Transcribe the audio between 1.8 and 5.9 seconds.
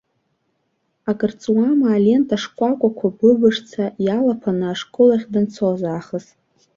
алента шкәакәақәа быбышӡа иалаԥаны ашкол ахь данцоз